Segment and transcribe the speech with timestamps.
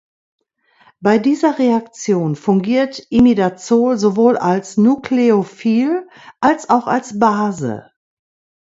[0.99, 6.07] Bei dieser Reaktion fungiert Imidazol sowohl als Nukleophil
[6.39, 7.87] als auch als Base.